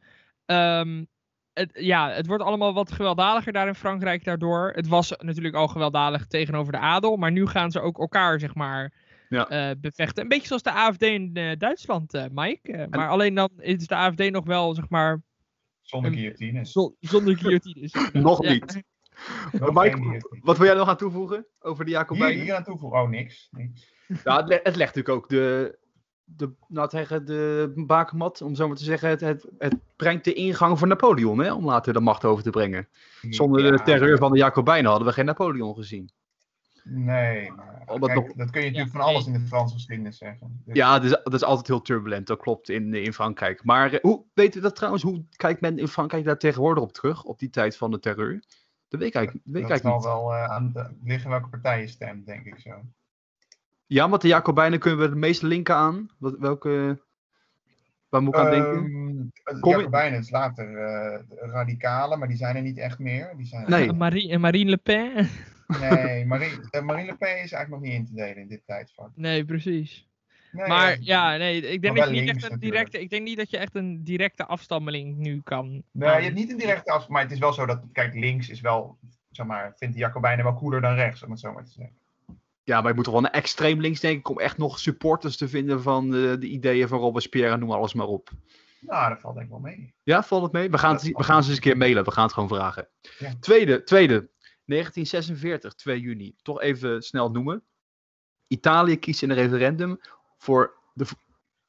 [0.46, 1.04] Ehm,
[1.52, 4.72] het, ja, het wordt allemaal wat gewelddadiger daar in Frankrijk daardoor.
[4.74, 7.16] Het was natuurlijk al gewelddadig tegenover de adel.
[7.16, 8.92] Maar nu gaan ze ook elkaar, zeg maar,
[9.28, 9.48] Ja.
[9.48, 10.22] eh, bevechten.
[10.22, 12.86] Een beetje zoals de AFD in eh, Duitsland, eh, Mike.
[12.90, 15.22] Maar alleen dan is de AFD nog wel, zeg maar,
[15.82, 16.66] Zonder Een- guillotine.
[16.66, 17.92] zo- zonder guillotines.
[18.12, 18.82] Nog niet.
[19.72, 20.22] Mike.
[20.42, 22.42] Wat wil jij nog aan toevoegen over de Hier, Jacobijnen?
[22.42, 23.00] hier aan toevoegen.
[23.00, 23.48] Oh, niks.
[23.50, 23.92] niks.
[24.24, 25.78] Ja, het, le- het legt natuurlijk ook de,
[26.24, 29.08] de, nou, zeggen, de bakermat, om zo maar te zeggen.
[29.08, 32.50] Het, het, het brengt de ingang voor Napoleon, hè, om later de macht over te
[32.50, 32.88] brengen.
[33.30, 36.10] Zonder de terreur van de Jacobijnen hadden we geen Napoleon gezien.
[36.90, 39.74] Nee, maar Omdat kijk, nog- dat kun je natuurlijk Ja, van alles in de Franse
[39.74, 40.62] geschiedenis zeggen.
[40.64, 43.64] Dus- Ja, dat is, dat is altijd heel turbulent, dat klopt, in, in Frankrijk.
[43.64, 46.92] Maar eh, hoe, weet je dat trouwens, hoe kijkt men in Frankrijk daar tegenwoordig op
[46.92, 48.42] terug, op die tijd van de terreur?
[48.88, 50.24] Dat weet ik eigenlijk, weet ik dat eigenlijk zal niet.
[50.28, 52.82] wel eh, aan de, liggen welke partij je stemt, denk ik zo.
[53.86, 56.08] Ja, want de Jacobijnen kunnen we het meest linken aan.
[56.18, 57.02] Wat, welke,
[58.08, 58.74] waar moet ik aan denken?
[58.84, 59.16] Ehm,
[59.54, 62.98] De Kom je- Jacobijnen is later eh, de radicalen, maar die zijn er niet echt
[62.98, 63.34] meer.
[63.36, 63.92] Die zijn Nee.
[63.92, 65.28] Marie, en Marine Le Pen?
[65.80, 68.62] Nee, Marie, eh, Marine Le Pen is eigenlijk nog niet in te delen in dit
[68.66, 69.10] tijdvak.
[69.14, 70.08] Nee, precies.
[70.52, 72.60] Nee, Maar ja, ja, nee, ik denk, dat je niet links echt een natuurlijk.
[72.72, 75.68] directe, ik denk niet dat je echt een directe afstammeling nu kan.
[75.68, 78.14] Nee, je aan- hebt niet een directe afstand, maar het is wel zo dat, kijk,
[78.14, 78.98] links is wel,
[79.30, 81.96] zeg maar, vindt de Jacobijnen wel cooler dan rechts, om het zo maar te zeggen.
[82.62, 85.48] Ja, maar je moet toch wel een extreem links denken om echt nog supporters te
[85.48, 88.30] vinden van eh, de ideeën van Robespierre en noem alles maar op.
[88.80, 89.94] Nou, dat valt denk ik wel mee.
[90.02, 90.70] Ja, valt het mee?
[90.70, 92.04] We gaan, het, we gaan ze eens een keer mailen.
[92.04, 92.88] We gaan het gewoon vragen.
[93.18, 93.32] Ja.
[93.40, 94.30] Tweede, tweede.
[94.64, 96.34] 1946, 2 juni.
[96.42, 97.62] Toch even snel noemen.
[98.46, 100.00] Italië kiest in een referendum
[100.38, 101.06] voor de,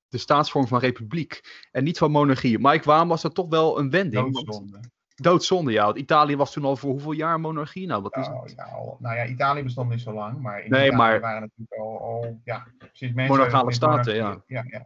[0.08, 1.42] de staatsvorm van republiek.
[1.72, 2.60] En niet van monarchie.
[2.60, 4.24] Mike, waarom was dat toch wel een wending?
[4.24, 4.80] Want- Doodzonde.
[5.16, 5.86] Doodzonde, ja.
[5.86, 7.88] Want Italië was toen al voor hoeveel jaar monarchie?
[7.88, 8.54] Nou, wat is Nou, het?
[8.56, 11.42] ja, al- nou ja, Italië bestond niet zo lang, maar in Nee, Italië maar- waren
[11.42, 13.36] natuurlijk al, al ja, precies mensen.
[13.36, 14.44] Monarchale staten, monarchie.
[14.48, 14.64] ja.
[14.68, 14.86] ja.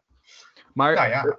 [0.73, 1.37] Maar Nou ja,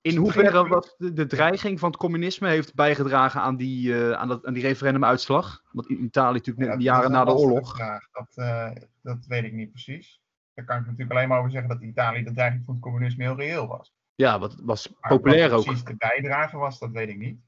[0.00, 4.28] in hoeverre was de, de dreiging van het communisme heeft bijgedragen aan die, eh, aan
[4.28, 5.62] dat, aan die referendumuitslag?
[5.72, 7.74] Want in Italië natuurlijk Ja, de jaren na de oorlog.
[7.76, 8.08] vraag.
[8.12, 8.70] Dat, eh,
[9.02, 10.20] dat weet ik niet precies.
[10.58, 13.24] Daar kan ik natuurlijk alleen maar over zeggen dat Italië de dreiging van het communisme
[13.24, 13.92] heel reëel was.
[14.14, 15.64] Ja, wat was Maar populair wat ook.
[15.64, 17.40] precies de bijdrage was, dat weet ik niet.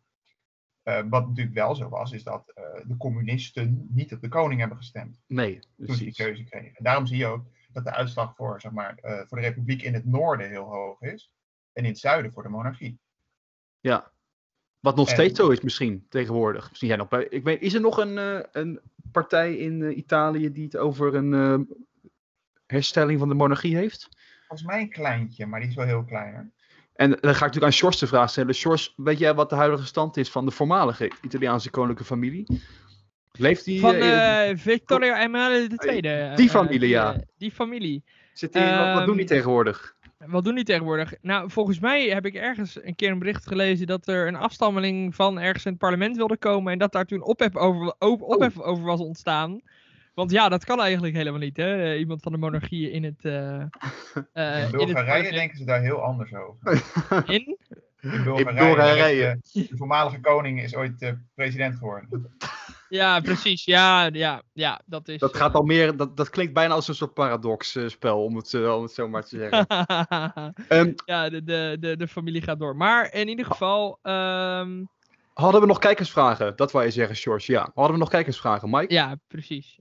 [0.83, 4.61] Eh, wat natuurlijk wel zo was, is dat eh, de communisten niet op de koning
[4.61, 6.77] hebben gestemd Nee, toen ze die keuze kregen.
[6.77, 9.83] En daarom zie je ook dat de uitslag voor, zeg maar, eh, voor de republiek
[9.83, 11.33] in het noorden heel hoog is.
[11.73, 12.99] En in het zuiden voor de monarchie.
[13.81, 14.13] Ja.
[14.81, 16.69] Wat nog En- steeds zo is misschien tegenwoordig.
[16.69, 17.25] Misschien jij nog bij.
[17.25, 18.17] Ik weet, is er nog een,
[18.59, 18.81] een
[19.13, 21.69] partij in Italië die het over een
[22.71, 24.09] herstelling van de monarchie heeft?
[24.47, 26.51] Volgens mij een kleintje, maar die is wel heel kleiner.
[26.95, 28.55] En dan ga ik natuurlijk aan Sjors de vraag stellen.
[28.55, 32.61] Sjors, weet jij wat de huidige stand is van de voormalige Italiaanse koninklijke familie?
[33.33, 33.81] Leeft die?
[33.81, 36.01] Van eh, eh Vittorio Emanuele II.
[36.01, 37.17] Die eh, familie, ja.
[37.39, 38.05] die familie.
[38.33, 39.95] zit die, wat, wat doen die ehm, tegenwoordig?
[40.27, 41.15] Wat doen die tegenwoordig?
[41.23, 45.15] Nou, volgens mij heb ik ergens een keer een bericht gelezen dat er een afstammeling
[45.15, 48.61] van ergens in het parlement wilde komen en dat daar toen ophef over, op- ophef
[48.61, 49.61] over was ontstaan.
[50.15, 51.83] Want ja, dat kan eigenlijk helemaal niet, hè?
[51.93, 53.25] Eh, Iemand van de monarchie in het.
[53.25, 53.67] eh, eh, In
[54.33, 55.35] in het Bulgarije parlement.
[55.35, 56.83] denken ze daar heel anders over.
[57.35, 57.57] In?
[58.01, 62.09] In Bulgarije, de voormalige koning is ooit president geworden.
[62.89, 63.65] Ja, precies.
[63.65, 65.19] Ja, ja, ja, dat is.
[65.21, 68.37] Dat gaat al meer, dat, dat klinkt bijna als een soort paradox eh, spel, om
[68.37, 69.67] het, om het zo maar te zeggen.
[70.69, 72.77] Ehm, ja, de, de, de, de familie gaat door.
[72.77, 73.99] Maar in ieder geval.
[74.03, 74.85] ehm,
[75.35, 76.57] hadden we nog kijkersvragen?
[76.57, 77.53] Dat wou je zeggen, George.
[77.53, 77.71] Ja.
[77.75, 78.93] Hadden we nog kijkersvragen, Mike?
[78.95, 79.79] ja, precies.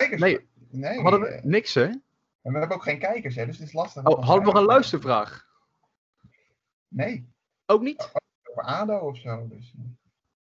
[0.00, 1.82] Kijkers, Nee, nee hadden we eh, niks, hè?
[1.82, 4.04] en we hebben ook geen kijkers, hè, dus het is lastig.
[4.04, 5.46] Oh, hadden we nog een luistervraag?
[6.88, 7.28] Nee,
[7.66, 8.10] Ook niet?
[8.50, 9.46] over ADO of zo.
[9.48, 9.72] Dus.
[9.76, 9.84] eh.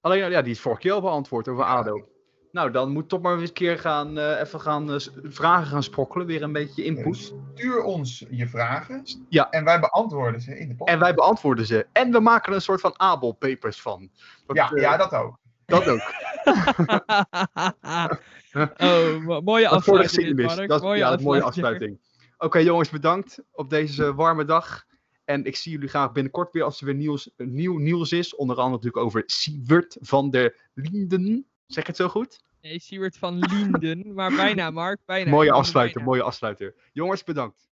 [0.01, 2.09] Alleen, ja, die is vorige keer al beantwoord over ADO.
[2.53, 5.83] Nou, dan moet toch maar eens een keer gaan, eh, even gaan eh, vragen gaan
[5.83, 6.27] sprokkelen.
[6.27, 7.35] Weer een beetje input.
[7.55, 9.51] Stuur ons je vragen Ja.
[9.51, 10.97] en wij beantwoorden ze in de podcast.
[10.97, 11.87] En wij beantwoorden ze.
[11.93, 14.11] En we maken er een soort van Abel-papers van.
[14.47, 15.39] Dat, ja, eh, ja, dat ook.
[15.65, 16.01] dat ook.
[18.77, 20.37] oh, mo- mooie afsluiting.
[20.37, 20.47] dit.
[20.47, 20.69] Mark.
[20.69, 22.01] Dat, mooie ja, mooie afsluiting.
[22.39, 24.85] Oké jongens, bedankt op deze warme dag.
[25.25, 28.35] En ik zie jullie graag binnenkort weer als er weer nieuws, nieuw nieuws is.
[28.35, 31.47] Onder andere natuurlijk over Siewert van der Linden.
[31.67, 32.43] Zeg ik het zo goed?
[32.61, 34.15] Nee, Siewert van Linden.
[34.15, 35.01] Maar bijna, Mark.
[35.05, 35.31] Bijna.
[35.31, 36.09] mooie er afsluiter, bijna.
[36.11, 36.75] mooie afsluiter.
[36.93, 37.69] Jongens, bedankt.